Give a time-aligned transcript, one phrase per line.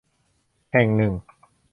[0.71, 1.13] แห่งหนึ่ง